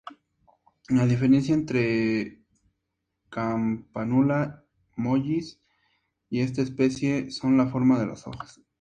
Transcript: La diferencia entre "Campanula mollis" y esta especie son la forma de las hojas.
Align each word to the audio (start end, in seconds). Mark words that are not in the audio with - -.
La 0.89 1.05
diferencia 1.05 1.53
entre 1.53 2.43
"Campanula 3.29 4.65
mollis" 4.95 5.61
y 6.27 6.39
esta 6.39 6.63
especie 6.63 7.29
son 7.29 7.55
la 7.55 7.67
forma 7.67 7.99
de 7.99 8.07
las 8.07 8.25
hojas. 8.25 8.59